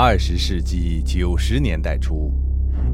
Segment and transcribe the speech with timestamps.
[0.00, 2.32] 二十世纪九十年代初，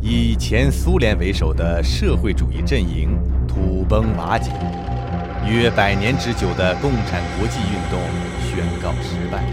[0.01, 3.11] 以前苏联为首的社会主义阵营
[3.47, 4.51] 土崩瓦解，
[5.47, 8.01] 约百年之久的共产国际运动
[8.41, 9.45] 宣告失败。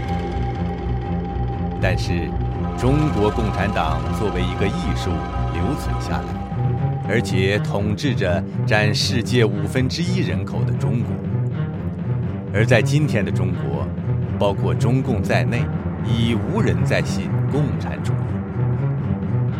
[1.78, 2.30] 但是，
[2.78, 5.10] 中国共产党作为一个艺术
[5.52, 11.14] 留存下来，而且统治着占世界五分之一人口的中国。
[12.54, 13.86] 而在今天的中国，
[14.38, 15.62] 包括中共在内，
[16.04, 18.16] 已无人再信共产主义。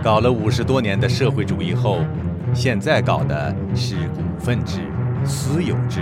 [0.02, 1.98] 搞了五十多年的社会主义后，
[2.52, 4.80] 现在搞的是股份制、
[5.24, 6.00] 私有制，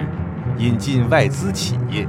[0.58, 2.06] 引进外资企业，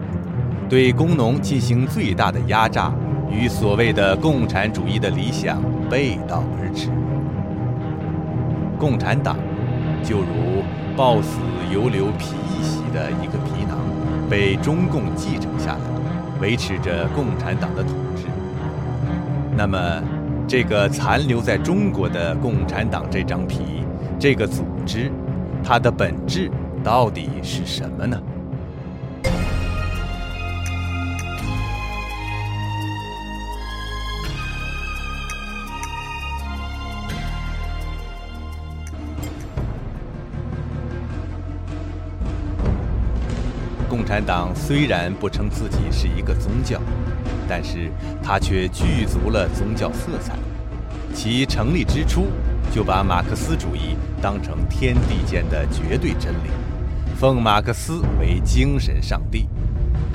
[0.70, 2.94] 对工农进行最大的压榨，
[3.30, 6.90] 与所谓的共产主义的理想背道而驰。
[8.80, 9.38] 共产党
[10.02, 10.64] 就如
[10.96, 11.40] 抱死
[11.72, 13.78] 犹留皮一袭的一个皮囊。
[14.30, 15.82] 被中共继承下来，
[16.40, 18.11] 维持着共产党的统治。
[19.56, 19.78] 那么，
[20.48, 23.86] 这个残留在中国的共产党这张皮，
[24.20, 25.12] 这个组织，
[25.64, 26.50] 它的本质
[26.84, 28.20] 到底是什么呢？
[43.88, 46.82] 共产党虽然不称自己是一个宗教，
[47.52, 47.92] 但是
[48.24, 50.40] 它却具足了宗教色彩。
[51.14, 52.28] 其成立之初，
[52.74, 56.50] 就把马克思主义当成天地间的绝对真理，
[57.20, 59.50] 奉马克思为精神上帝，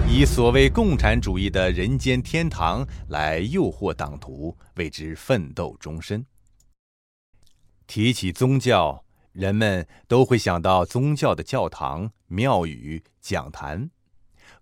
[0.09, 6.25] 以所谓共产主义的人间天堂来诱惑党徒，为之奋斗终身。
[7.87, 9.03] 提起宗教。
[9.37, 13.91] 人们都会想到宗教的教堂、庙宇、讲坛。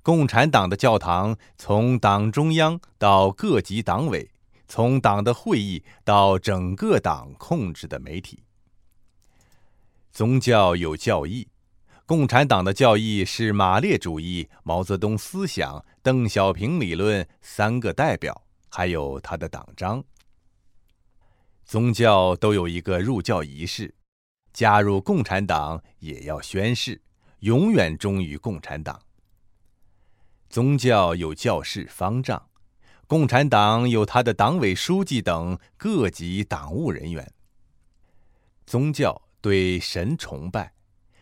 [0.05, 4.31] 共产党的教堂，从党中央到各级党委，
[4.69, 8.43] 从党的会议到整个党控制的媒体。
[10.13, 11.49] 宗教有教义，
[12.05, 20.05] 共产党的教义是马列主义、毛泽东思想、邓小平理论三个代表，还有他的党章。
[21.65, 23.95] 宗教都有一个入教仪式。
[24.53, 27.01] 加入共产党也要宣誓，
[27.39, 29.01] 永远忠于共产党。
[30.55, 32.49] 宗教有教士方丈，
[33.09, 37.33] 共产党有他的党委书记等各级党务人员。
[38.65, 40.73] 宗教对神崇拜，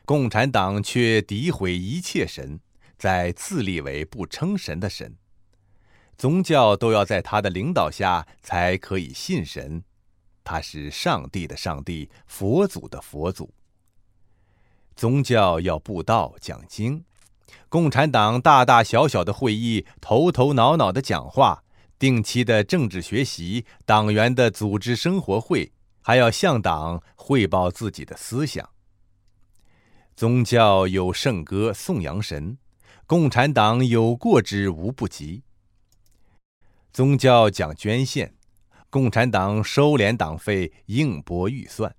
[0.04, 2.60] 共产党却诋毁一切神，
[2.98, 5.16] 在自立为不称神的神。
[6.18, 9.82] 宗教都要在他的领导下才可以信神。
[10.44, 13.54] 他是上帝的上帝，佛祖的佛祖。
[14.94, 17.02] 宗教要布道讲经，
[17.68, 21.64] 共产党大大小小的会议，头头脑脑的讲话，
[21.98, 28.68] 定期的政治学习，党员的组织生活会，还要向党汇报自己的思想。
[30.14, 32.58] 宗教有圣歌颂扬神，
[33.06, 35.42] 共产党有过之无不及。
[36.92, 38.34] 宗教讲捐献。
[38.90, 41.96] 共产党收敛党费，应拨预算。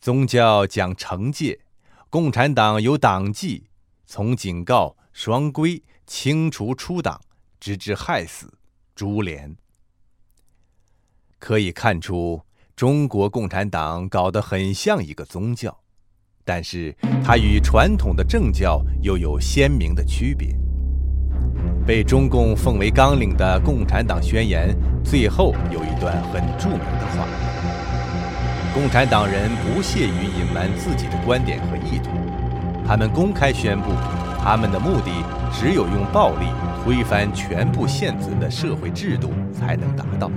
[0.00, 1.60] 宗教讲惩戒，
[2.08, 3.68] 共产党有党纪，
[4.12, 7.20] 从警告、双规、清除出党，
[7.60, 8.52] 直至害死、
[8.96, 9.54] 株连。
[11.38, 12.42] 可以看出，
[12.74, 15.78] 中国共产党搞得很像一个宗教，
[16.44, 20.56] 但是它与传统的政教又有鲜明的区别。
[21.86, 24.76] 被中共奉为纲领的《共产党宣言》
[25.08, 27.28] 最后有一段很著名的话
[28.74, 32.10] ：“共产党人不屑于隐瞒自己的观点和意图，
[32.90, 33.90] 他们公开宣布，
[34.42, 35.12] 他们的目的
[35.52, 36.46] 只有用暴力
[36.82, 40.28] 推翻全部现存的社会制度才能达到，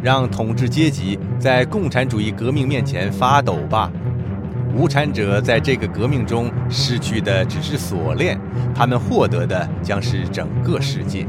[0.00, 3.92] 让统治阶级在共产主义革命面前发抖吧。”
[4.74, 8.40] 无产者在这个革命中失去的只是锁链，
[8.74, 11.26] 他们获得的将是整个世界。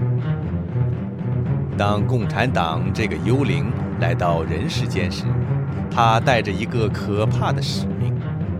[1.77, 3.65] 当共产党这个幽灵
[3.99, 5.25] 来到人世间时，
[5.91, 8.14] 他带着一个可怕的使命，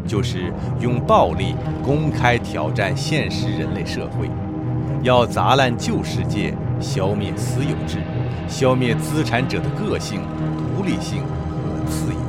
[0.06, 4.30] 就是用暴力公开挑战现实人类社会，
[5.02, 8.00] 要砸烂旧世界，消灭私有制，
[8.48, 10.22] 消灭资产者的个性、
[10.58, 12.20] 独立性和自由。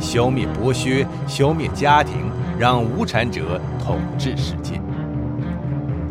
[0.00, 2.14] 消灭剥削，消灭家庭，
[2.58, 4.80] 让无产者统治世界。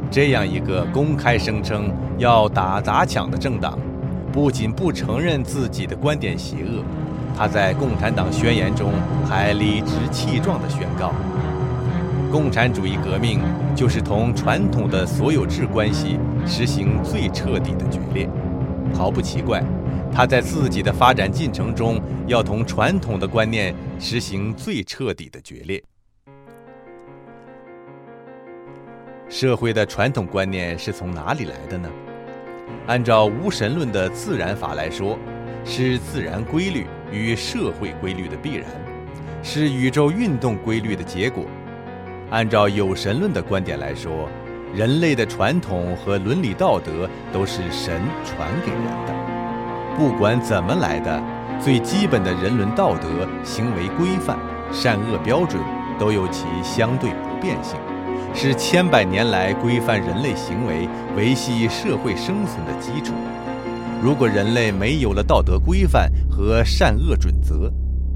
[0.09, 3.77] 这样一个公开声称要打砸抢的政党，
[4.31, 6.83] 不仅不承认自己的观点邪恶，
[7.41, 8.93] 他在《共产党宣言》中
[9.27, 11.11] 还理直气壮地宣告：
[12.31, 13.39] 共产主义革命
[13.75, 18.29] 就是同传统的所有制关系实行最彻底的决裂。
[18.93, 19.63] 毫不奇怪，
[20.13, 25.83] 他在自己的发展进程中要同传统的观念实行最彻底的决裂。
[29.27, 31.89] 社会的传统观念是从哪里来的呢？
[32.85, 35.17] 按照无神论的自然法来说，
[35.65, 38.65] 是自然规律与社会规律的必然，
[39.43, 41.43] 是宇宙运动规律的结果。
[42.29, 44.29] 按照有神论的观点来说，
[44.73, 49.13] 人类的传统和伦理道德都是神传给人的，
[49.97, 51.21] 不管怎么来的，
[51.59, 54.39] 最基本的人伦道德、行为规范、
[54.71, 55.61] 善恶标准
[55.99, 57.77] 都有其相对不变性。
[58.33, 60.87] 是千百年来规范人类行为、
[61.17, 63.13] 维系社会生存的基础。
[64.01, 67.71] 如果人类没有了道德规范和善恶准则，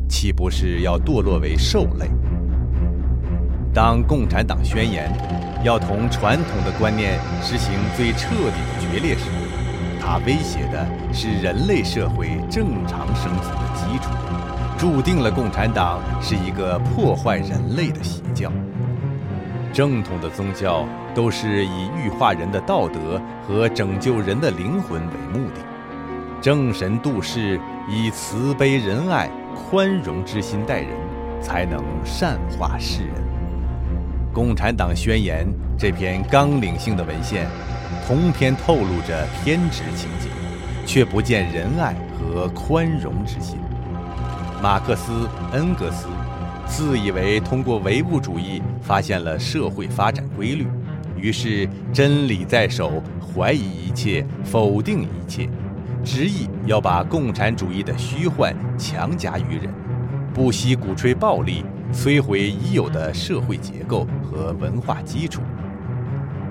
[0.09, 2.09] 岂不是要堕落为兽类？
[3.71, 5.11] 当共产党宣言
[5.63, 9.25] 要同传统的观念实行最彻底的决裂时，
[10.01, 14.09] 它威胁的是人类社会正常生存的基础，
[14.79, 18.51] 注定了共产党是一个破坏人类的邪教。
[19.71, 20.83] 正统的宗教
[21.13, 25.61] 都是以欲化人的道德和拯救人的灵魂为目的，
[26.45, 27.59] 正神度世，
[27.89, 30.89] 以慈悲仁爱、宽容之心待人，
[31.41, 33.15] 才能善化世人。
[34.31, 37.47] 共产党宣言这篇纲领性的文献，
[38.05, 40.29] 通篇透露着偏执情节，
[40.85, 43.57] 却不见仁爱和宽容之心。
[44.61, 46.07] 马克思、恩格斯。
[46.67, 50.67] 自以为通过唯物主义发现了社会发展规律，
[51.17, 55.49] 于是真理在手，怀疑一切，否定一切，
[56.05, 59.73] 执意要把共产主义的虚幻强加于人，
[60.33, 65.41] 不惜鼓吹暴力，摧毁已有的社会结构和文化基础。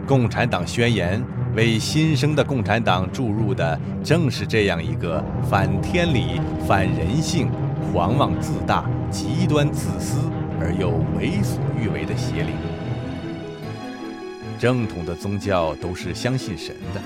[0.07, 1.25] 共产党宣言
[1.55, 7.49] 为新生的共产党注入的，正是这样一个反天理、反人性。
[7.93, 10.19] 狂妄自大、极端自私
[10.61, 12.51] 而又为所欲为的邪灵。
[14.59, 17.01] 正统的宗教都是相信神的，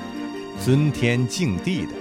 [0.64, 1.92] 尊天敬地的，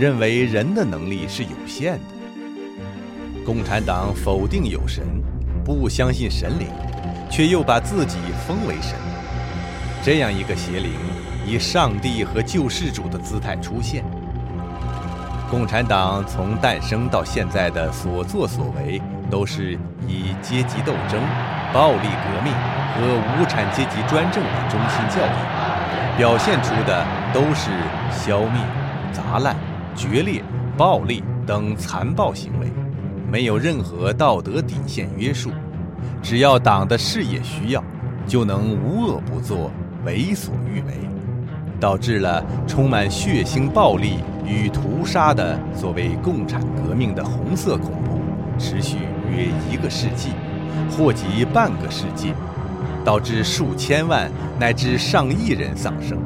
[0.00, 3.44] 认为人的能力是有限的。
[3.44, 5.04] 共产党否定有神，
[5.62, 6.68] 不相信神灵，
[7.28, 8.16] 却又把自己
[8.46, 8.94] 封为神。
[10.02, 10.90] 这样一个邪灵，
[11.46, 14.02] 以上帝和救世主的姿态出现。
[15.50, 21.20] 共产党从诞生到现在的所作所为，都是以阶级斗争、
[21.74, 22.54] 暴力革命
[22.94, 27.04] 和无产阶级专政为中心教义，表现出的
[27.34, 27.68] 都是
[28.10, 28.62] 消灭、
[29.12, 29.54] 砸烂、
[29.94, 30.42] 决裂、
[30.76, 32.66] 暴力等残暴行为，
[33.30, 35.50] 没有任何道德底线约束，
[36.22, 37.82] 只要党的事业需要，
[38.26, 39.70] 就能无恶不作、
[40.04, 40.94] 为所欲为。
[41.78, 48.20] 导致了充满血腥暴力与屠杀的所谓共产革命的红色恐怖，
[48.58, 48.98] 持续
[49.30, 50.28] 约一个世纪，
[50.90, 52.34] 或及半个世纪，
[53.02, 56.18] 导致数千万乃至上亿人丧生。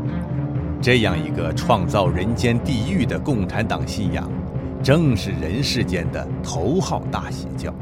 [0.84, 4.30] 这样一个创造人间地狱的共产党信仰，
[4.82, 7.74] 正是人世间的头号大邪教。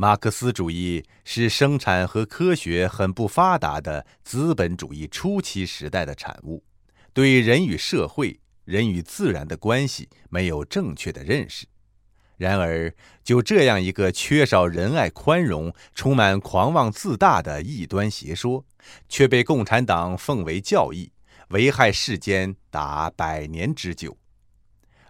[0.00, 6.64] 马克思主义是生产和科学很不发达的资本主义初期时代的产物，
[7.12, 11.66] 对人与社会、人与自然的关系没有正确的认识。
[12.38, 12.90] 然而，
[13.22, 18.64] 就这样一个缺少仁爱、宽容、充满狂妄自大的异端邪说，
[19.06, 21.12] 却被共产党奉为教义，
[21.50, 24.16] 危害世间达百年之久。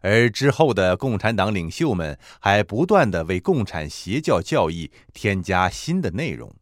[0.02, 6.54] 而之后的共产党领袖们还不断地为共产邪教教义添加新的内容，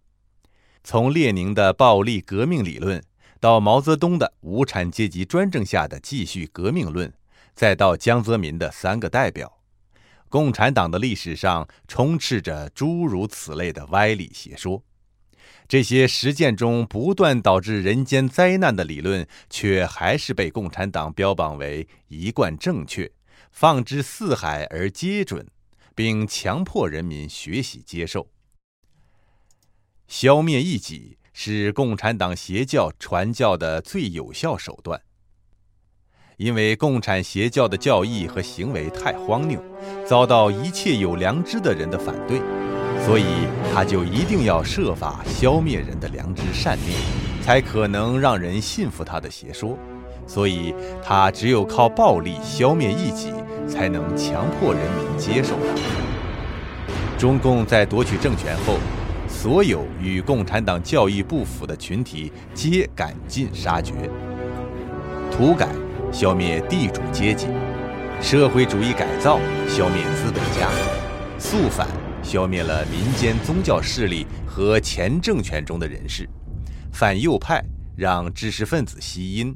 [0.82, 3.02] 从列宁的暴力革命理论，
[3.40, 7.12] 到毛泽东的无产阶级专政下的继续革命论，
[7.54, 9.58] 再到江泽民的三个代表，
[10.28, 14.82] 共产党的历史上充斥着诸如此类的歪理邪说。
[15.68, 23.10] 这些实践中不断导致人间灾难的理论，却还是被共产党标榜为一贯正确。
[23.60, 25.44] 放之四海而皆准，
[25.92, 28.28] 并强迫人民学习接受。
[30.06, 35.02] 消灭异己是共产党邪教传教的最有效手段。
[36.36, 39.60] 因为共产邪教的教义和行为太荒谬，
[40.06, 42.38] 遭到一切有良知的人的反对，
[43.04, 43.24] 所以
[43.74, 46.96] 他就一定要设法消灭人的良知善念，
[47.42, 49.76] 才可能让人信服他的邪说。
[50.28, 53.32] 所以他只有靠暴力消灭异己，
[53.66, 57.18] 才能强迫人民接受他。
[57.18, 58.78] 中共在夺取政权后，
[59.26, 63.92] 所有与共产党教义不符的群体皆赶尽杀绝。
[65.32, 65.68] 土改
[66.12, 67.46] 消灭地主阶级，
[68.20, 70.70] 社会主义改造消灭资本家，
[71.38, 71.88] 肃反
[72.22, 76.28] 消灭了民间宗教势力和前政权中的人士，
[76.92, 77.64] 反右派
[77.96, 79.54] 让知识分子吸阴，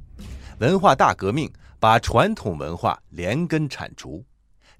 [0.62, 4.24] 文化大革命把传统文化连根铲除，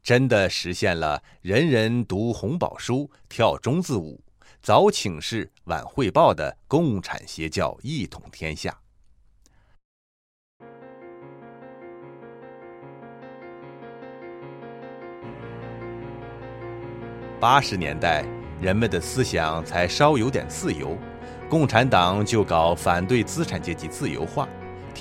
[0.01, 4.23] 真的实现了人人读红宝书、跳中字舞、
[4.63, 8.79] 早请示晚汇报的共产邪教一统天下。
[17.41, 18.25] 八十年代，
[18.61, 20.97] 人们的思想才稍有点自由，
[21.51, 24.49] 共产党就搞反对资产阶级自由化，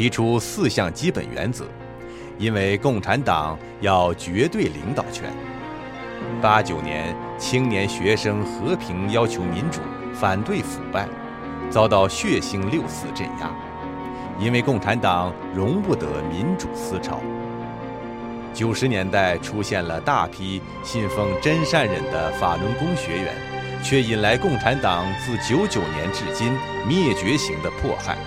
[0.02, 1.68] 提出四项基本原则，
[2.40, 5.32] 因为共产党要绝对领导权。
[6.42, 9.80] 八九年，青年学生和平要求民主，
[10.12, 11.08] 反对腐败，
[11.70, 13.52] 遭到血腥六四镇压，
[14.40, 17.22] 因为共产党容不得民主思潮。
[18.56, 23.36] 九十年代出现了大批信奉真善忍的法轮功学员，
[23.84, 26.52] 却引来共产党自九九年至今
[26.88, 28.18] 灭绝型的迫害。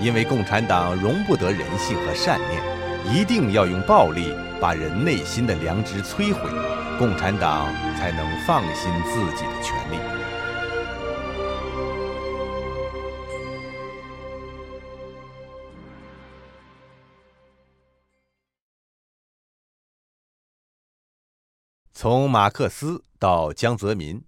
[0.00, 2.62] 因为共产党容不得人性和善念，
[3.12, 6.48] 一定要用暴力把人内心的良知摧毁，
[6.98, 9.98] 共产党才能放心自己的权利。
[21.92, 24.22] 从马克思到江泽民，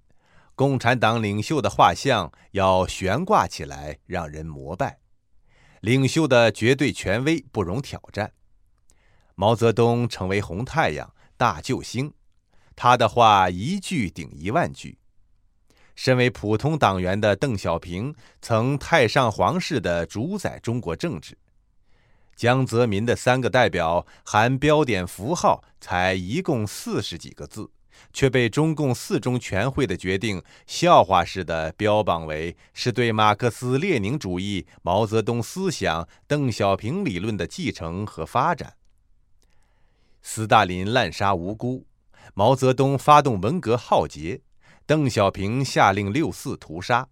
[0.57, 4.99] 共产党领袖的画像要悬挂起来，让人膜拜。
[5.81, 8.33] 领袖的绝对权威不容挑战。
[9.35, 12.13] 毛泽东成为红太阳、大救星，
[12.77, 14.99] 他的话一句顶一万句。
[15.97, 21.37] 身为普通党员的邓小平曾太上皇似的主宰中国政治。
[22.37, 27.71] 江泽民的三个代表含标点符号才一共四十几个字，
[28.13, 38.75] 却被中共四中全会的决定笑话似的标榜为是对马克思列宁主义、毛泽东思想、邓小平理论的继承和发展。
[40.23, 41.87] 斯大林滥杀无辜，
[42.35, 44.41] 毛泽东发动文革浩劫，
[44.87, 47.09] 邓小平下令六四屠杀，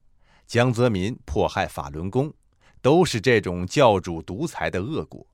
[0.47, 2.33] 江泽民迫害法轮功。
[2.81, 5.27] 都是这种教主独裁的恶果。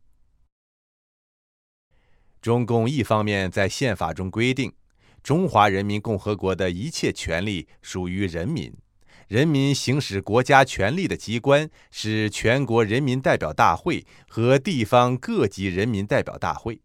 [2.41, 4.73] 中共一方面在宪法中规定，
[5.25, 8.71] 中华人民共和国的一切权利属于人民，
[9.27, 16.79] 人民行使国家权力的机关是全国人民代表大会和地方各级人民代表大会，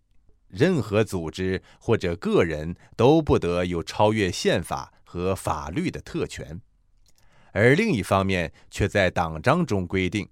[0.48, 6.62] 任何组织或者个人都不得有超越宪法和法律的特权。
[7.52, 10.30] 而另一方面却在党章中规定。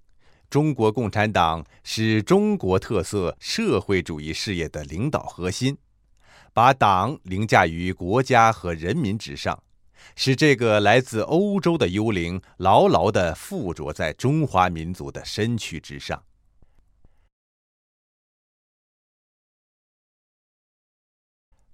[0.49, 5.77] 中国共产党是中国特色社会主义事业的领导核心，
[6.57, 9.61] 把党凌驾于国家和人民之上，
[10.15, 16.23] 使这个来自欧洲的幽灵牢牢地附着在中华民族的身躯之上。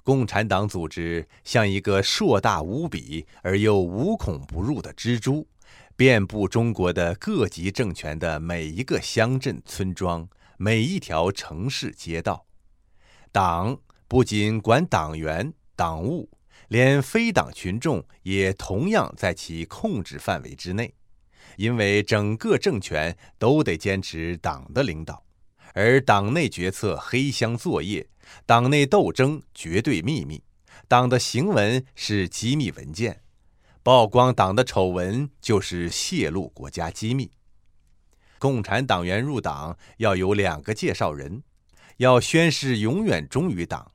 [0.03, 5.47] 共产党组织像一个硕大无比而又无孔不入的蜘蛛。
[5.95, 12.45] 遍布中国的各级政权的每一个乡镇村庄，每一条城市街道，
[13.31, 13.79] 党
[14.13, 16.29] 不仅管党员党务，
[16.67, 20.93] 连非党群众也同样在其控制范围之内，
[21.57, 25.25] 因为整个政权都得坚持党的领导，
[25.73, 28.07] 而党内决策黑箱作业，
[28.45, 30.43] 党内斗争绝对秘密，
[30.87, 33.23] 党的行文是机密文件。
[33.81, 37.31] 曝光党的丑闻就是泄露国家机密。
[38.37, 41.41] 共产党员入党要有两个介绍人，
[41.97, 43.89] 要宣誓永远忠于党。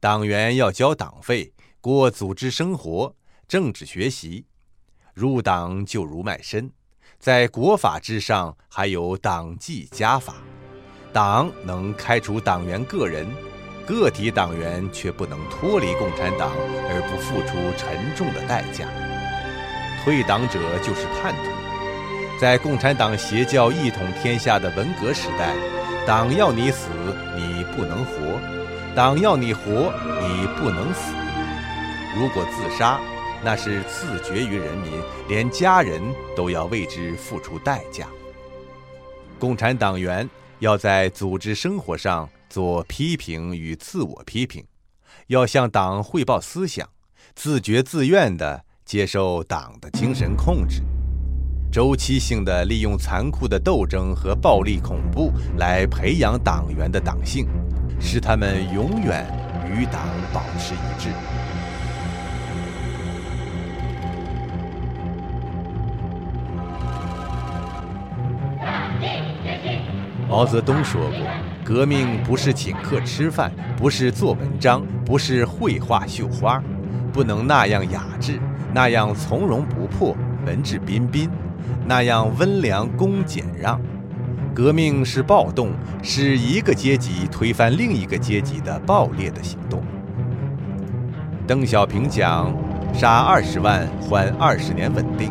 [0.00, 3.14] 党员要交党费，过组织生活、
[3.48, 4.46] 政治学习。
[5.12, 6.70] 入党就如卖身，
[7.18, 10.36] 在国法之上还有党纪家法。
[11.12, 13.26] 党能开除党员个人，
[13.84, 16.52] 个体党员却不能脱离共产党
[16.88, 18.86] 而不付出沉重的代价。
[20.04, 22.38] 退党者就是叛徒。
[22.40, 25.56] 在共产党邪教一统天下的文革时代，
[26.06, 26.88] 党要你死，
[27.34, 28.38] 你不能活；
[28.98, 31.14] 党要你活，你不能死。
[32.16, 32.98] 如果自杀，
[33.44, 34.90] 那是自绝于人民，
[35.28, 36.02] 连家人
[36.36, 38.08] 都要为之付出代价。
[39.38, 40.28] 共产党员
[40.58, 44.64] 要在组织生活上做批评与自我批评，
[45.28, 46.84] 要向党汇报思想，
[47.36, 50.82] 自觉自愿地接受党的精神控制，
[51.70, 57.46] 周期性地利用残酷的斗争和暴力恐怖来培养党员的党性，
[58.00, 59.26] 使他们永远
[59.66, 60.02] 与党
[60.32, 61.10] 保持一致。
[70.28, 71.18] 毛泽东说过
[71.64, 76.62] ：“革命不是请客吃饭，不是做文章，不是绘画绣花，
[77.12, 78.38] 不能那样雅致，
[78.74, 80.14] 那样从容不迫，
[80.44, 81.30] 文质彬彬，
[81.86, 83.80] 那样温良恭俭让。
[84.58, 85.70] 革命是暴动，
[86.02, 89.80] 是一个阶级推翻另一个阶级的暴烈的行动。”
[91.46, 92.52] 邓小平讲
[92.92, 95.30] ：“杀二十万换二十年稳定。”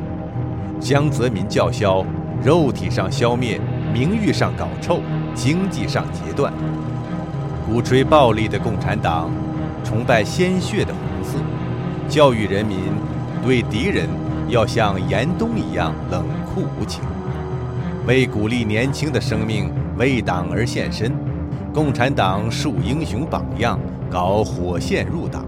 [0.79, 2.05] 江泽民叫嚣
[2.41, 3.59] ：“肉体上消灭。”
[3.93, 5.01] 名誉上搞臭，
[5.35, 6.53] 经济上截断，
[7.65, 9.29] 鼓吹暴力的共产党，
[9.83, 11.37] 崇拜鲜血的红色，
[12.07, 12.77] 教育人民
[13.43, 14.07] 对敌人
[14.47, 17.01] 要像严冬一样冷酷无情。
[18.07, 21.11] 为鼓励年轻的生命为党而献身，
[21.73, 23.77] 共产党树英雄榜样，
[24.09, 25.45] 搞火线入党。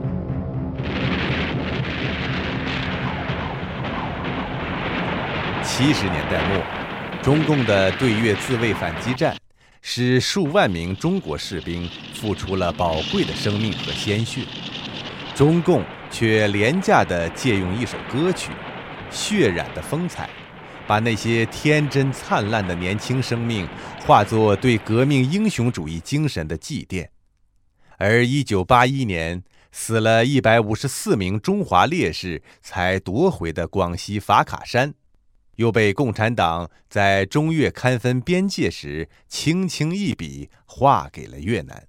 [5.63, 6.61] 七十年代末。
[7.21, 9.35] 中共的对越自卫反击战，
[9.81, 14.41] 使数万名中国士兵付出了宝贵的生命和鲜血，
[15.33, 18.51] 中共却廉价地借用一首歌曲，
[19.09, 20.29] 血染的风采，
[20.89, 23.69] 把那些天真灿烂的年轻生命
[24.07, 27.07] 化作对革命英雄主义精神的祭奠。
[27.99, 34.95] 而1981年死了一百五十四名中华烈士才夺回的广西法卡山。
[35.57, 41.85] 又被共产党在中越勘分边界时轻轻一笔划给了越南。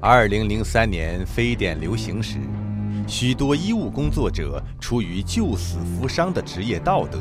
[0.00, 2.38] 二零零三年非典流行时，
[3.06, 7.18] 许多医务工作者出于救死扶伤的职业道德，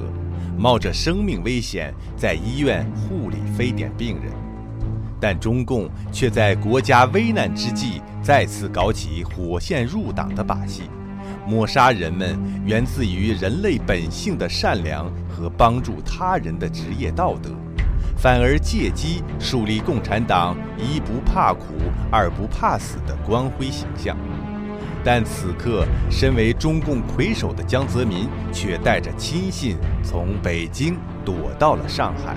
[0.58, 4.32] 冒着生命危险在医院护理非典病人，
[5.20, 10.84] 但中共却在国家危难之际再次搞起火线入党的把戏。
[11.48, 17.50] 抹杀人们源自于人类本性的善良和帮助他人的职业道德，
[18.18, 21.66] 反而借机树立共产党一不怕苦、
[22.12, 24.16] 二不怕死的光辉形象。
[25.04, 32.36] 但此刻，身为中共魁首的江泽民却带着亲信从北京躲到了上海。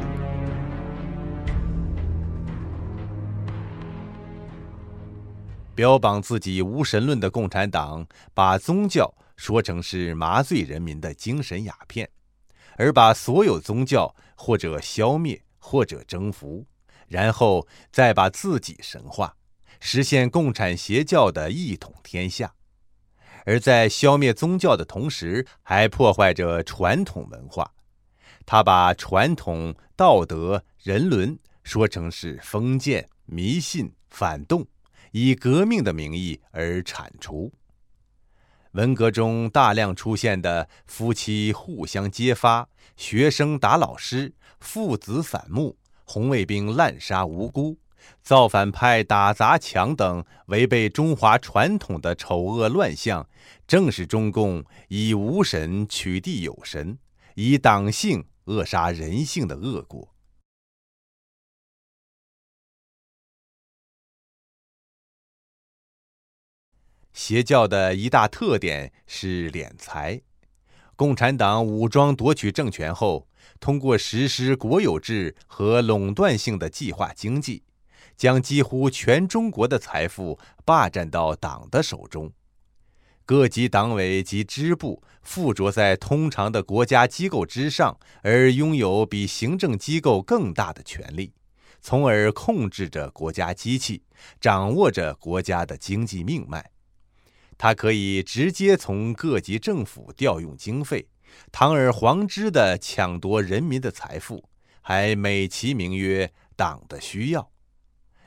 [5.75, 12.09] 标榜自己无神论的共产党，把宗教说成是麻醉人民的精神鸦片，
[12.77, 16.65] 而把所有宗教或者消灭，或者征服，
[17.09, 19.35] 然后再把自己神化，
[19.85, 22.55] 实现共产邪教的一统天下。
[23.45, 27.73] 而在消灭宗教的同时，还破坏着传统文化。
[28.47, 34.65] 他把传统道德、人伦说成是封建、迷信、反动。
[35.11, 37.53] 以革命的名义而铲除。
[38.71, 42.67] 文革中大量出现的夫妻互相揭发、
[42.97, 47.77] 学生打老师、父子反目、红卫兵滥杀无辜、
[48.23, 53.29] 造反派打砸抢等违背中华传统的丑恶乱象，
[53.67, 56.99] 正是中共以无神取缔有神，
[57.35, 60.09] 以党性扼杀人性的恶果。
[67.13, 70.23] 邪教的一大特点是敛财。
[70.97, 73.29] 共产党武装夺取政权后，
[73.61, 77.65] 通过实施国有制和垄断性的计划经济，
[78.17, 82.33] 将几乎全中国的财富霸占到党的手中。
[83.25, 91.33] 各级党委及支部附着在通常的国家机构之上，而拥有比行政机构更大的权力，
[91.81, 94.03] 从而控制着国家机器，
[94.41, 96.71] 掌握着国家的经济命脉。
[97.57, 101.07] 他可以直接从各级政府调用经费，
[101.53, 104.45] 堂而皇之地抢夺人民的财富，
[104.81, 107.49] 还美其名曰“党的需要”。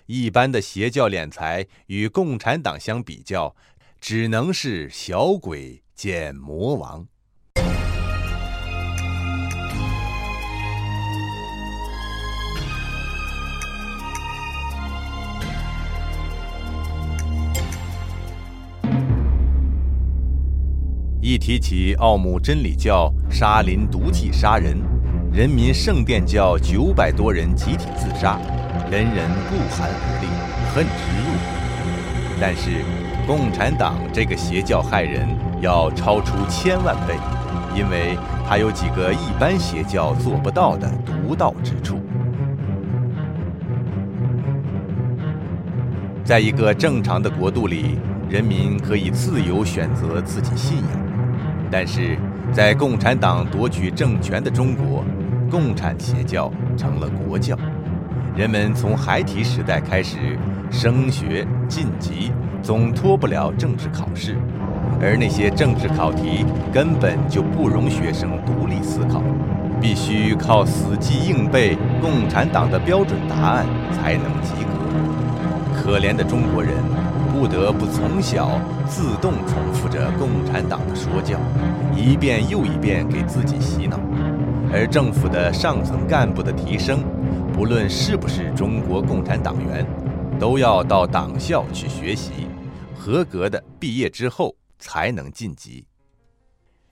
[0.07, 3.55] 一般的邪教敛财与共产党相比较，
[3.99, 7.07] 只能是小鬼见魔王。
[21.19, 24.77] 一提起奥姆真理教，沙林毒气杀人。
[25.35, 28.39] 人民圣殿教九百多人集体自杀，
[28.89, 30.27] 人人不寒而栗，
[30.73, 32.39] 恨之入骨。
[32.39, 32.85] 但是，
[33.27, 35.27] 共产党这个邪教害人
[35.59, 37.15] 要超出千万倍，
[37.75, 38.17] 因为
[38.47, 41.99] 它有几个一般邪教做不到的独到之处。
[46.23, 50.87] 在一个正常的国度里，人民可以自由选择自己信仰。
[51.69, 52.17] 但是
[52.53, 55.03] 在共产党夺取政权的中国，
[55.49, 57.57] 共产邪教成了国教。
[58.35, 60.17] 人们从孩提时代开始
[60.69, 62.31] 升学晋级，
[62.61, 64.37] 总脱不了政治考试，
[65.01, 69.21] 而那些政治考题根本就不容学生独立思考，
[69.79, 75.81] 必须靠死记硬背共产党的标准答案才能及格。
[75.81, 76.73] 可怜的中国人。
[77.37, 78.49] 不得不从小
[78.87, 81.37] 自动重复着共产党的说教，
[81.93, 83.99] 一遍又一遍给自己洗脑。
[84.77, 87.01] 而政府的上层干部的提升，
[87.53, 89.87] 不论是不是中国共产党员，
[90.37, 92.49] 都要到党校去学习，
[92.93, 95.87] 合格的毕业之后才能晋级。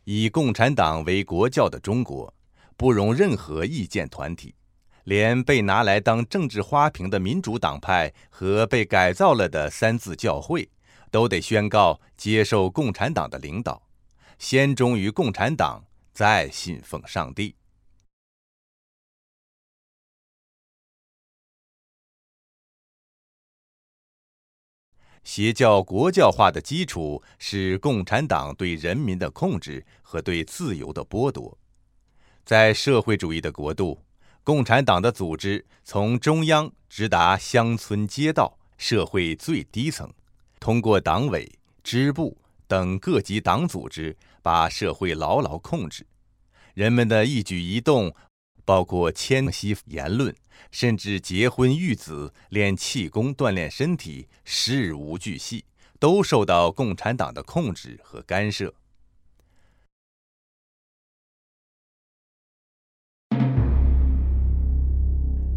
[0.06, 2.34] 以共产党为国教的中国，
[2.78, 4.56] 不容任何意见团体。
[5.04, 10.66] 连被拿来当政治花瓶的民主党派和被改造了的三自教会，
[11.12, 13.82] 都得宣告接受共产党的领导，
[14.40, 17.54] 先忠于共产党，再信奉上帝。
[25.24, 31.58] 邪教国教化的基础是共产党对人民的控制和对自由的剥夺，
[32.46, 34.00] 在社会主义的国度。
[34.44, 40.12] 共产党的组织从中央直达乡村街道、社会最低层，
[40.60, 41.50] 通过党委、
[41.82, 46.06] 支部等各级党组织把社会牢牢控制。
[46.74, 48.14] 人们的一举一动，
[48.66, 50.36] 包括迁徙、言论，
[50.72, 55.66] 甚至结婚育子、练气功、锻炼身体，事无巨细，
[56.00, 58.74] 都受到共产党的控制和干涉。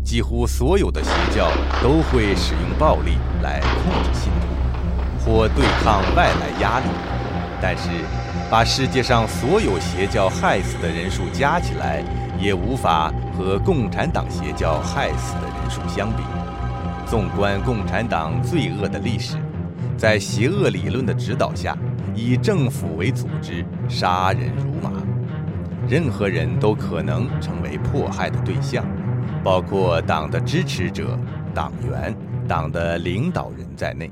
[0.05, 1.51] 几乎所有的邪教
[1.83, 6.87] 都会使用暴力来控制信徒，或对抗外来压力。
[7.61, 7.89] 但是，
[8.49, 12.05] 把世界上所有邪教害死的人数加起来，
[12.39, 16.23] 也无法和共产党邪教害死的人数相比。
[17.07, 19.37] 纵观共产党罪恶的历史，
[19.97, 21.77] 在邪恶理论的指导下，
[22.15, 24.93] 以政府为组织，杀人如麻，
[25.89, 28.85] 任何人都可能成为迫害的对象。
[29.43, 31.19] 包括党的支持者、
[31.53, 32.15] 党员、
[32.49, 34.11] 党的领导人在内，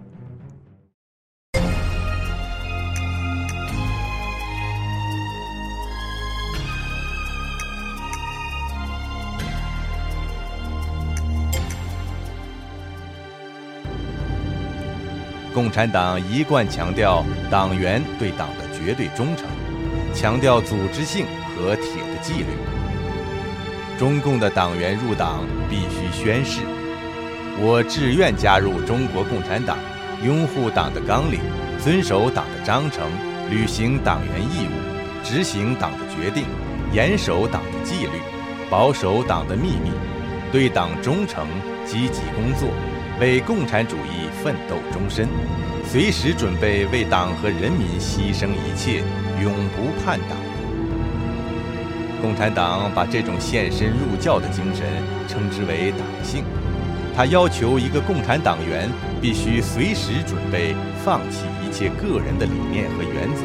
[15.54, 19.46] 共产党一贯强调党员对党的绝对忠诚，
[20.12, 22.46] 强调组织性和铁的纪律。
[23.96, 26.60] 中共的党员入党必须宣誓
[27.62, 29.78] ：“我志愿加入中国共产党，
[30.24, 31.38] 拥护党的纲领，
[31.78, 33.08] 遵守党的章程，
[33.48, 34.74] 履行党员义务，
[35.22, 36.42] 执行党的决定，
[36.92, 38.18] 严守党的纪律，
[38.68, 39.92] 保守党的秘密，
[40.50, 41.46] 对党忠诚，
[41.86, 42.68] 积极工作，
[43.20, 45.26] 为共产主义奋斗终身，
[45.90, 49.02] 随时准备为党和人民牺牲一切，
[49.42, 50.36] 永不叛党。”
[52.20, 54.84] 共产党把这种献身入教的精神
[55.26, 56.44] 称之为党性。
[57.16, 63.44] 他要求一个共产党员必须随时准备放弃一切个人的理念和原则，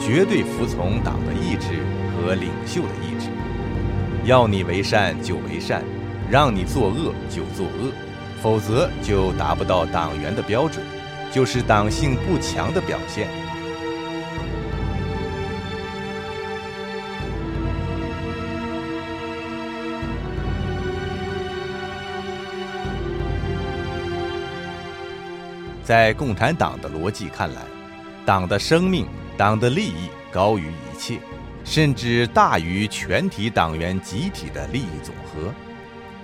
[0.00, 1.78] 绝对服从党的意志
[2.10, 3.28] 和领袖的意志。
[4.24, 5.84] 要你为善就为善，
[6.28, 7.92] 让你作恶就作恶，
[8.44, 10.84] 否则就达不到党员的标准，
[11.32, 13.26] 就是党性不强的表现。
[25.82, 27.62] 在共产党的逻辑看来，
[28.26, 29.06] 党的生命、
[29.38, 31.18] 党的利益高于一切，
[31.64, 35.50] 甚至大于全体党员集体的利益总和。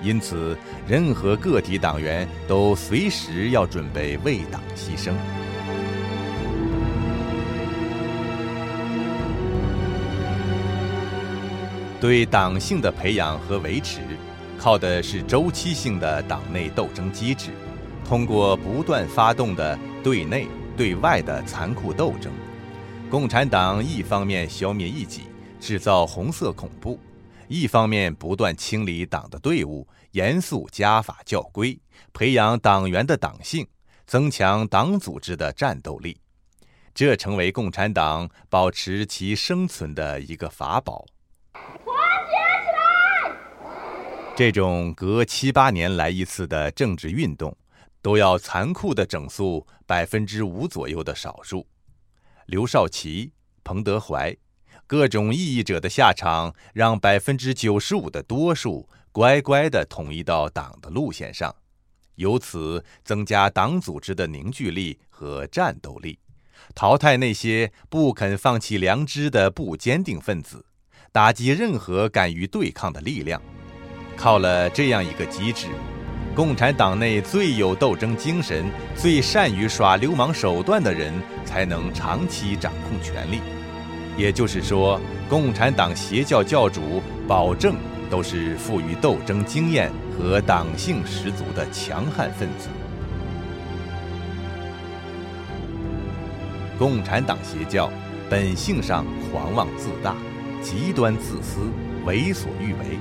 [0.02, 0.56] 因此，
[0.88, 5.12] 任何个体党员都随时要准备为党牺牲。
[12.00, 14.00] 对党性的培养和维持，
[14.58, 17.50] 靠的是周期性的党内斗争机制。
[18.02, 22.32] 通过不断发动的对内对外的残酷斗争，
[23.10, 25.24] 共产党一方面消灭异己，
[25.60, 26.98] 制造红色恐怖，
[27.50, 31.76] 一方面不断清理党的队伍，严肃家法教规，
[32.12, 33.66] 培养党员的党性，
[34.06, 36.16] 增强党组织的战斗力，
[36.94, 41.04] 这成为共产党保持其生存的一个法宝。
[41.52, 41.92] 团
[42.28, 43.36] 结起来！
[44.36, 47.56] 这种隔七八年来一次的政治运动，
[48.00, 51.66] 都要残酷地整肃百分之五左右的少数。
[52.46, 53.32] 刘少奇、
[53.64, 54.36] 彭德怀，
[54.90, 61.54] 各种异议者的下场，让百分之九十五的多数乖乖地统一到党的路线上，
[62.16, 66.18] 由此增加党组织的凝聚力和战斗力，
[66.74, 70.66] 淘汰那些不肯放弃良知的不坚定分子，
[71.12, 73.40] 打击任何敢于对抗的力量。
[74.16, 75.68] 靠了这样一个机制。
[76.34, 83.38] 共产党内最有斗争精神、最善于耍流氓手段的人，才能长期掌控权力。
[84.16, 87.76] 也就是说，共产党邪教教主保证
[88.10, 92.68] 都是富于斗争经验和党性十足的强悍分子。
[96.78, 97.90] 共产党邪教
[98.28, 100.16] 本性上狂妄自大、
[100.62, 101.60] 极端自私、
[102.06, 102.98] 为所欲为。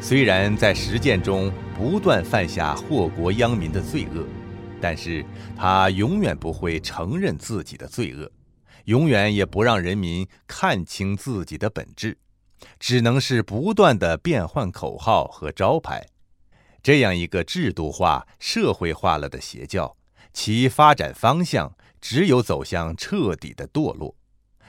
[0.00, 4.24] 虽然在实践中不断犯下祸国殃民的罪恶，
[4.80, 5.24] 但是
[5.56, 8.30] 他永远不会承认自己的罪恶，
[8.86, 12.18] 永远也不让人民看清自己的本质，
[12.80, 16.06] 只能是不断的变换口号和招牌。
[16.82, 19.96] 这样一个制度化、社会化了的邪教，
[20.32, 24.16] 其发展方向只有走向彻底的堕落。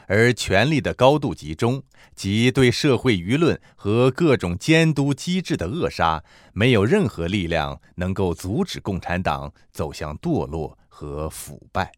[0.07, 1.83] 而权力的高度集中
[2.15, 11.91] 及对社会舆论和各种监督机制的扼杀，没有任何力量能够阻止共产党走向堕落和腐败。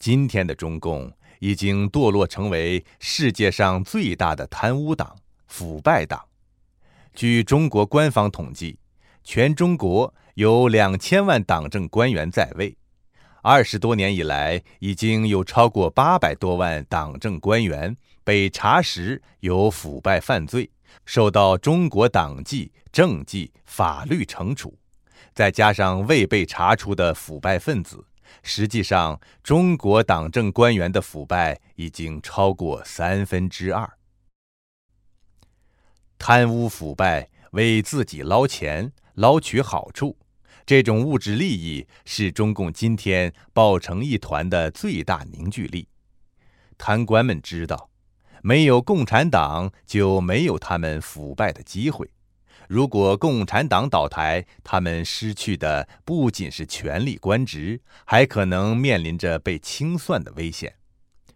[0.00, 5.14] 今天的中共已经堕落成为世界上最大的贪污党、
[5.46, 6.24] 腐败党。
[7.14, 8.78] 据中国官方统计，
[9.22, 12.74] 全中国有两千万党政官员在位。
[13.42, 20.70] 二十多年以来，已经有超过八百多万党政官员被查实有腐败犯罪，
[21.04, 24.78] 受到中国党纪、政纪、法律惩处。
[25.34, 28.02] 再加上未被查出的腐败分子，
[28.42, 33.90] 实际上中国党政官员的腐败已经超过三分之二。
[36.18, 40.18] 贪污腐败，为自己捞钱、捞取好处，
[40.66, 45.88] 这种物质利益是中共今天抱成一团的最大凝聚力。
[46.76, 47.90] 贪官们知道，
[48.42, 52.10] 没有共产党就没有他们腐败的机会。
[52.70, 60.76] 如果共产党倒台，他们失去的不仅是权力官职，还可能面临着被清算的危险。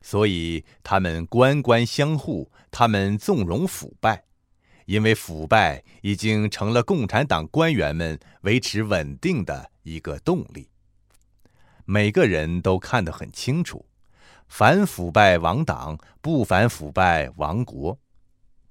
[0.01, 4.23] 所以，他们官官相护，他们纵容腐败。
[4.87, 10.69] 因为腐败已经成了共产党官员们维持稳定的一个动力。
[11.85, 13.85] 每个人都看得很清楚，
[14.47, 17.99] 反腐败亡党，不反腐败亡国。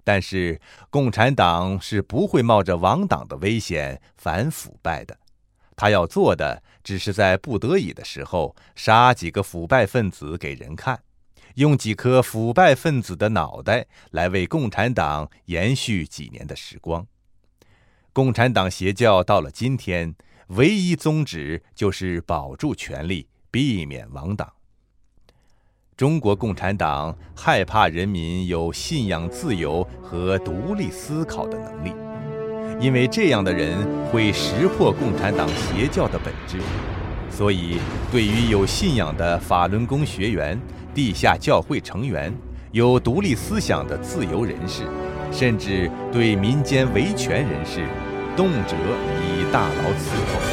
[0.03, 5.17] 但是共产党是不会冒着亡党的危险反腐败的，
[5.75, 11.01] 他要做的只是在不得已的时候杀几个腐败分子给人看。
[11.55, 17.05] 用几颗腐败分子的脑袋来为共产党延续几年的时光。
[18.11, 20.15] 共产党邪教到了今天，
[20.47, 24.51] 唯一宗旨就是保住权力，避免亡党。
[26.03, 31.95] 中国共产党害怕人民有信仰自由和独立思考的能力，
[32.77, 33.77] 因为这样的人
[34.11, 36.57] 会识破共产党邪教的本质。
[37.29, 37.77] 所以，
[38.11, 40.59] 对于有信仰的法轮功学员。
[40.93, 42.33] 地下教会成员，
[42.73, 44.83] 有独立思想的自由人士，
[45.31, 47.79] 甚至对民间维权人士，
[48.35, 48.75] 动辄
[49.21, 50.52] 以大牢伺候。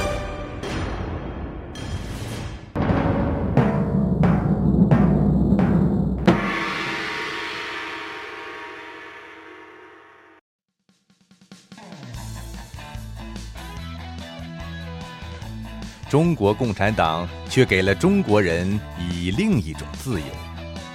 [16.10, 18.68] 中国共产党却给了中国人
[18.98, 20.26] 以另一种自由，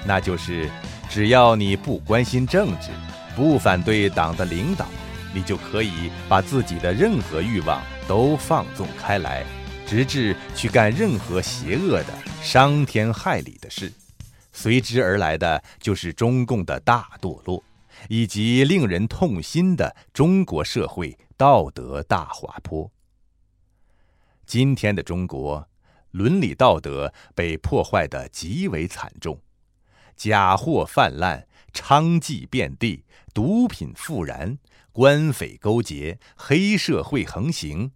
[0.05, 0.69] 那就是
[1.09, 2.89] 只要你不关心政治，
[3.33, 4.85] 不反对党的领导，
[5.33, 9.45] 你就可以把自己的任何欲望都放纵开来，
[9.87, 13.89] 直至去干任何邪恶的、伤天害理的事。
[14.51, 17.63] 随之而来的就是中共的大堕落，
[18.09, 22.91] 以及令人痛心的中国社会道德大滑坡。
[24.45, 25.67] 今天的中国，
[26.11, 29.41] 伦理道德被破坏的极为惨重，
[30.15, 33.03] 假货泛滥，娼妓遍地，
[33.33, 34.57] 毒品复燃，
[34.91, 37.91] 官匪勾结，黑社会横行，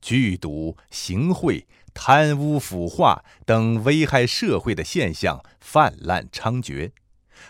[0.00, 6.90] 剧毒、行贿、贪污腐化等危害社会的现象泛滥猖獗，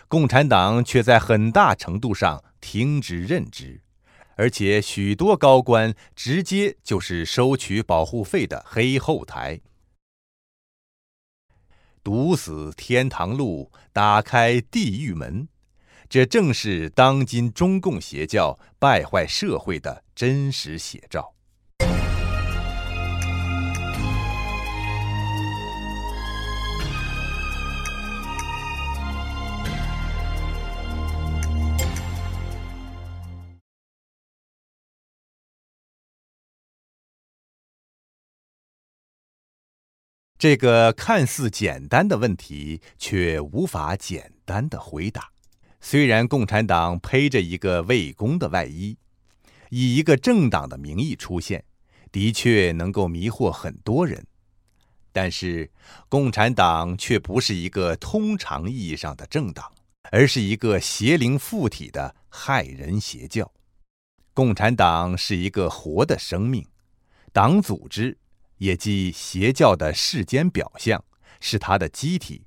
[0.07, 3.81] 共产党却在很大程度上听之任之。
[4.35, 9.61] 而且许多高官直接就是收取保护费的黑后台，
[12.03, 15.47] 堵死天堂路，打开地狱门，
[16.09, 21.33] 这正是当今中共邪教败坏社会的真实写照。
[40.43, 45.31] 这个看似简单的问题，却无法简单的回答。
[45.79, 48.97] 虽然共产党披着一个为公的外衣，
[49.69, 51.63] 以一个政党的名义出现，
[52.11, 54.21] 的确能够迷惑很多人，
[55.13, 55.71] 但是
[56.09, 59.71] 共产党却不是一个通常意义上的政党，
[60.11, 63.49] 而是一个邪灵附体的害人邪教。
[64.33, 66.67] 共产党是一个活的生命，
[67.31, 68.17] 党组织。
[68.63, 71.03] 也即邪教的世间表象，
[71.41, 72.45] 是它的机体。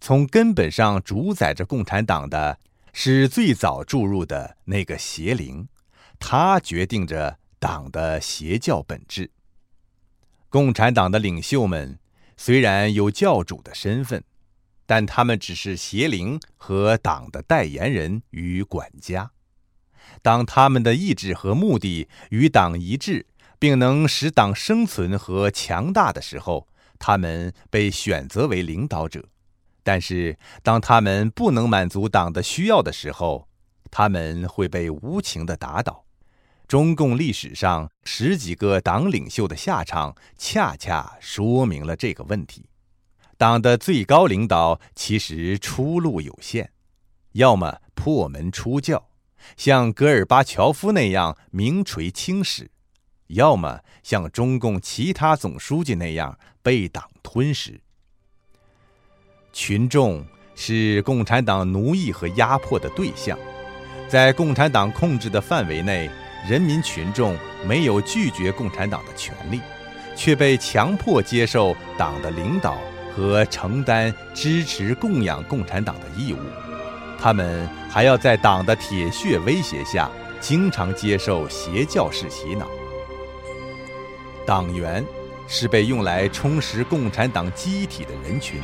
[0.00, 2.58] 从根本上主宰着共产党的
[2.94, 5.68] 是最早注入的那个邪灵，
[6.18, 9.30] 它决定着党的邪教本质。
[10.48, 11.98] 共产党的领袖们
[12.38, 14.24] 虽然有教主的身份，
[14.86, 19.30] 但他们只是邪灵和党的代言人与管家。
[20.22, 23.26] 当他们的意志和目的与党一致。
[23.60, 26.66] 并能使党生存和强大的时候，
[26.98, 29.20] 他们被选择为领导者；
[29.84, 33.46] 但是，当他们不能满足党的需要的时候，
[33.90, 36.06] 他们会被无情的打倒。
[36.66, 42.66] 中共历史上十几个党领袖的下场，恰恰说明了这个问题。
[43.36, 46.70] 党的最高领导其实出路有限，
[47.32, 49.08] 要么破门出教，
[49.56, 52.70] 像戈尔巴乔夫那样名垂青史。
[53.30, 57.80] 要么像中共其他总书记那样被党吞噬。
[59.52, 63.38] 群众是共产党奴役和压迫的对象，
[64.08, 66.08] 在共产党控制的范围内，
[66.48, 69.60] 人民群众没有拒绝共产党的权利，
[70.14, 72.78] 却被强迫接受党的领导
[73.14, 76.38] 和承担支持供养共产党的义务。
[77.18, 82.66] 他们还要在党的铁血威胁下，经常接受邪教式洗脑。
[84.50, 85.04] 党员
[85.46, 88.60] 是被用来充实共产党机体的人群，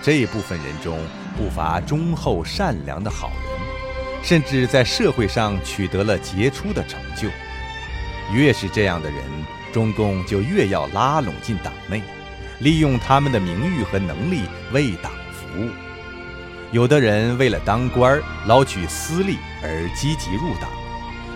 [0.00, 0.98] 这部分人中
[1.36, 7.28] 不乏忠厚善良的好人，甚至在社会上取得了杰出的成就。
[8.32, 9.18] 越是这样的人，
[9.74, 12.02] 中共就越要拉拢进党内，
[12.60, 15.68] 利用他们的名誉和能力为党服务。
[16.72, 20.70] 有的人为了当官捞取私利而积极入党，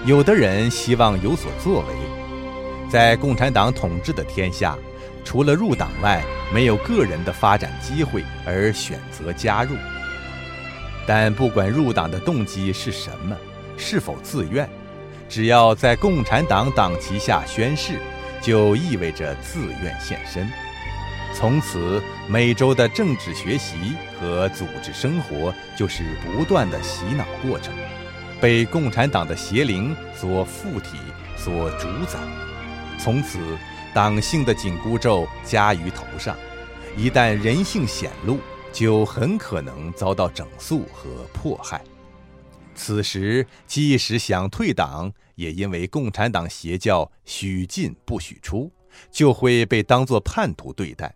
[0.07, 1.95] 有的人希望有所作为。
[2.95, 4.79] 在共产党统治的天下，
[5.25, 9.75] 除了入党外，没有个人的发展机会而选择加入。
[11.05, 13.37] 但不管入党的动机是什么，
[13.77, 14.71] 是否自愿，
[15.29, 17.99] 只要在共产党党旗下宣誓，
[18.41, 20.49] 就意味着自愿献身。
[21.35, 23.75] 从此，每周的政治学习
[24.21, 27.75] 和组织生活就是不断的洗脑过程，
[28.41, 30.97] 被共产党的邪灵所附体、
[31.37, 32.21] 所主宰。
[33.05, 33.39] 从此，
[33.93, 36.35] 党性的紧箍咒加于头上，
[36.97, 38.39] 一旦人性显露，
[38.73, 41.85] 就很可能遭到整肃和迫害。
[42.75, 48.73] 此时，即使想退党，也因为共产党邪教许进不许出，
[49.11, 51.15] 就会被当作叛徒对待。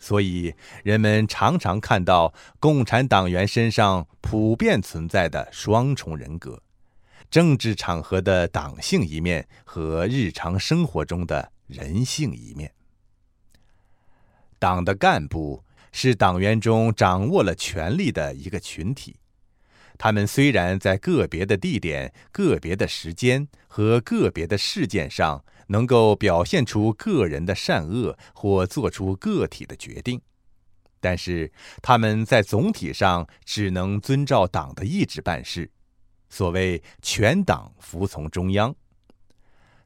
[0.00, 0.52] 所以，
[0.82, 6.60] 人们常常看到共产党员身上普遍存在的双重人格。
[7.30, 12.72] 政治场合的党性一面和日常生活中的人性一面。
[14.58, 19.16] 党的干部是党员中掌握了权力的一个群体，
[19.98, 30.20] 他们虽然在个别的地点、个别的时间和个别的事件上能够表现出个人的善恶或做出个体的决定，
[31.00, 31.52] 但是
[31.82, 35.70] 他们在总体上只能遵照党的意志办事。
[36.28, 38.74] 所谓全党服从中央。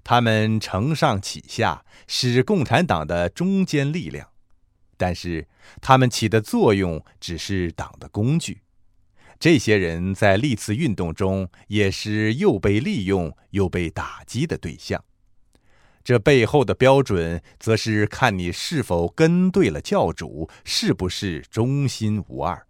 [0.02, 4.28] 他们承上启下，是共产党的中坚力量，
[4.96, 5.46] 但是
[5.80, 8.62] 他们起的作用只是党的工具。
[9.38, 15.02] 这些人在历次运动中也是又被利用又被打击的对象。
[16.02, 22.66] 这背后的标准，则是看你是否跟对了教主，是不是忠心无二。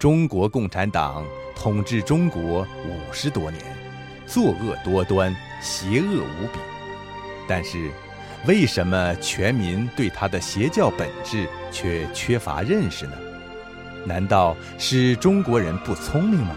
[0.00, 3.62] 中国共产党统治中国五十多年，
[4.26, 5.30] 作恶多端，
[5.60, 6.58] 邪恶无比。
[7.46, 7.90] 但是，
[8.46, 13.12] 为什么全民对他的邪教本质却缺乏认识呢？
[14.06, 16.56] 难道是中国人不聪明吗？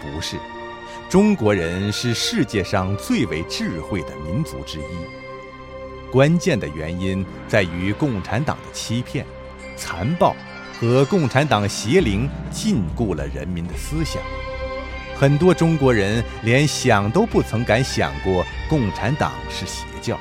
[0.00, 0.36] 不是。
[1.10, 6.12] 中国人是世界上最为智慧的民族之一。
[6.12, 9.26] 关键的原因在于共产党的欺骗、
[9.74, 10.36] 残暴
[10.84, 14.22] 和共产党邪灵禁锢了人民的思想。
[15.16, 20.18] 很多中国人连想都不曾敢想过共产党是邪教，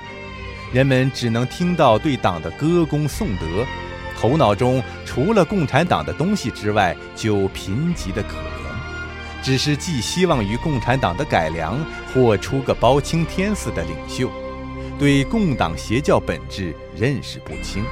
[0.71, 3.65] 人们只能听到对党的歌功颂德，
[4.17, 8.63] 头脑中除了共产党的东西之外，就贫瘠的可怜。
[9.41, 11.77] 只是寄希望于共产党的改良，
[12.13, 14.31] 或出个包青天似的领袖，
[14.97, 17.83] 对共党邪教本质认识不清。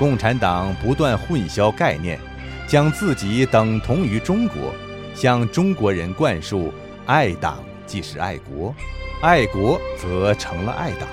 [0.00, 2.18] 共产党不断混淆概念，
[2.66, 4.74] 将自己等同于中国，
[5.14, 6.72] 向中国人灌输
[7.04, 8.74] “爱党即是爱国，
[9.20, 11.06] 爱国则成了爱党”，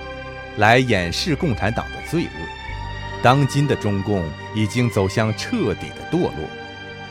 [0.56, 3.22] 来掩饰共产党的罪恶。
[3.22, 4.24] 当今的中共
[4.56, 6.32] 已经走向彻底的堕落。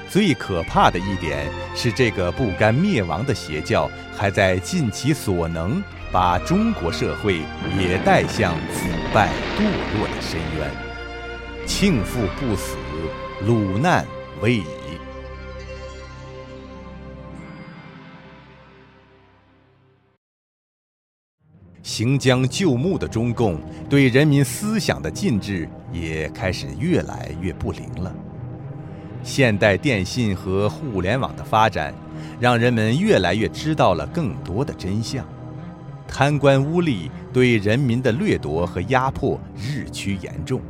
[0.08, 7.42] 最可怕的一点是，这个不甘灭亡的邪教还在尽其所能，把中国社会
[7.78, 9.64] 也带向腐败堕
[9.98, 10.95] 落的深渊。
[11.66, 12.76] 庆父不死，
[13.44, 14.06] 鲁难
[14.40, 14.64] 未已。
[21.82, 23.58] 行将就木的中共，
[23.90, 28.14] 对人民思想的禁制也开始越来越不灵了。
[29.24, 31.92] 现代电信和互联网的发展，
[32.38, 35.26] 让人们越来越知道了更多的真相。
[36.06, 40.60] 贪官污吏对人民的掠夺和压迫日趋严重，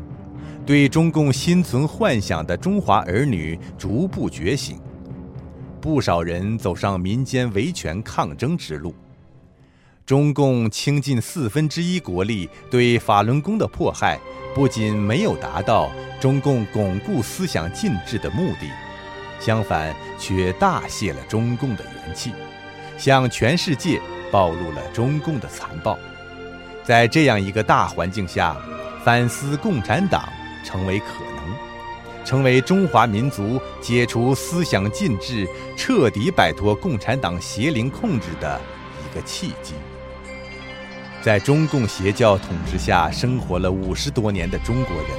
[0.67, 4.81] 对中共心存幻想的中华儿女逐步觉醒，
[5.81, 8.93] 不少人走上民间维权抗争之路。
[10.05, 14.19] 中共倾尽四分之一国力对法轮功的迫害。
[14.57, 18.67] 不仅没有达到中共巩固思想禁制的目的，
[19.39, 22.33] 相反，却大泄了中共的元气，
[22.97, 24.01] 向全世界
[24.33, 25.99] 暴露了中共的残暴。
[26.83, 28.57] 在这样一个大环境下，
[29.05, 30.27] 反思共产党
[30.67, 31.07] 成为可
[31.37, 38.61] 能，成为中华民族解除思想禁制、彻底摆脱共产党邪灵控制的
[39.01, 39.75] 一个契机。
[41.23, 45.11] 在中共邪教统治下生活了五十多年的中国人，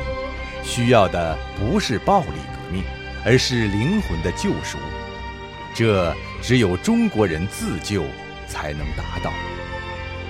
[0.63, 2.83] 需要的不是暴力革命，
[3.25, 4.77] 而是灵魂的救赎。
[5.73, 8.03] 这只有中国人自救
[8.49, 9.31] 才能达到。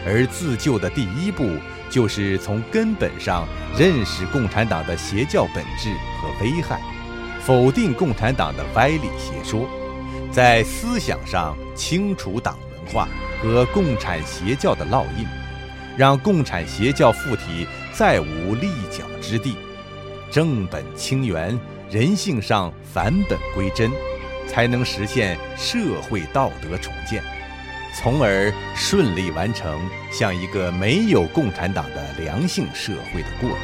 [0.06, 1.44] 而自救的第一步，
[1.90, 5.90] 就是从根本上认识共产党的邪教本质
[6.22, 6.80] 和危害，
[7.42, 9.68] 否定共产党的歪理邪说，
[10.32, 13.08] 在思想上清除党文化
[13.42, 15.26] 和共产邪教的烙印。
[15.98, 19.56] 让共产邪教附体再无立脚之地，
[20.30, 21.60] 正本清源，
[21.90, 23.90] 人性上返本归真，
[24.48, 27.24] 才能实现社会道德重建，
[28.00, 33.56] 从而顺利完成向一个没有共产党的良性社会的过渡。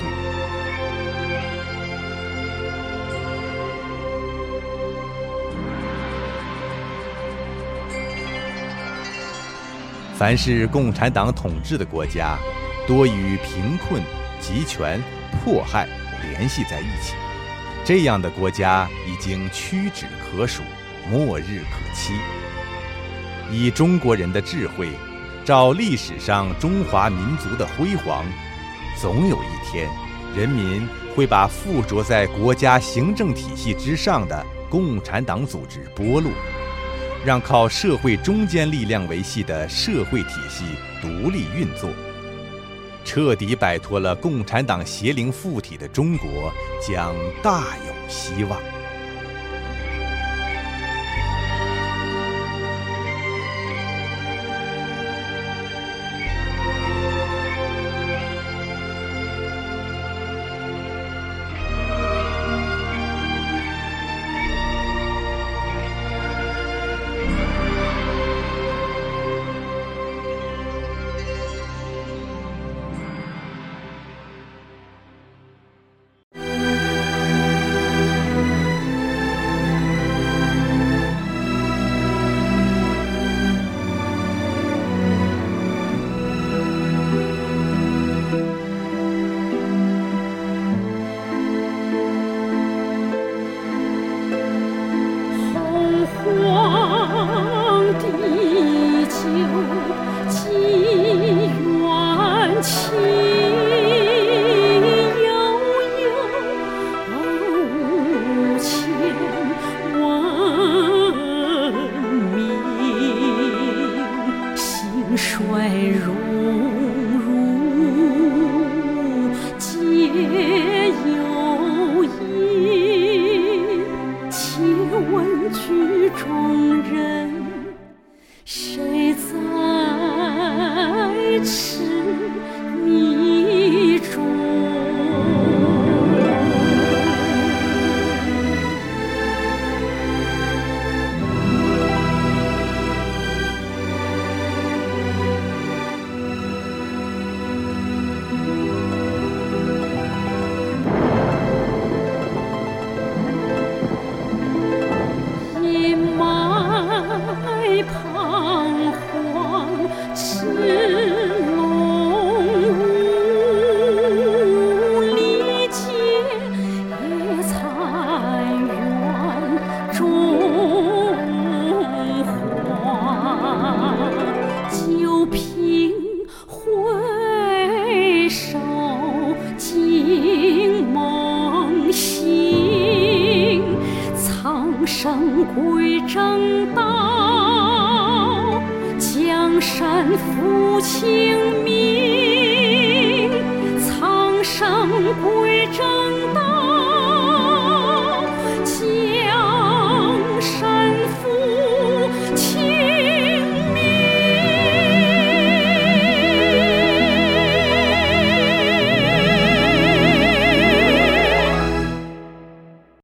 [10.15, 12.39] 凡是共产党统治的国家，
[12.87, 14.01] 多与贫困、
[14.39, 14.99] 集权、
[15.31, 15.87] 迫害
[16.23, 17.13] 联系在一起。
[17.85, 20.63] 这样的国家已经屈指可数，
[21.07, 22.13] 末日可期。
[23.53, 24.89] 以中国人的智慧，
[25.45, 28.25] 照历史上中华民族的辉煌，
[28.99, 29.87] 总有一天，
[30.35, 36.31] 人民会把附着在国家行政体系之上的共产党组织剥落。
[37.23, 40.65] 让靠社会中坚力量维系的社会体系
[41.01, 41.89] 独立运作，
[43.05, 46.51] 彻底摆脱了共产党邪灵附体的中国
[46.85, 48.59] 将大有希望。